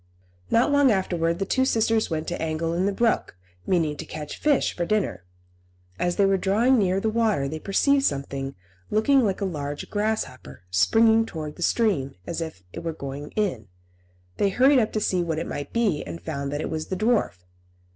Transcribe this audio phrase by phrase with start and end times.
[0.49, 4.39] Not long afterwards the two sisters went to angle in the brook, meaning to catch
[4.39, 5.25] fish for dinner.
[5.99, 8.55] As they were drawing near the water they perceived something,
[8.89, 13.67] looking like a large grasshopper, springing towards the stream, as if it were going in.
[14.37, 16.97] They hurried up to see what it might be, and found that it was the
[16.97, 17.43] dwarf.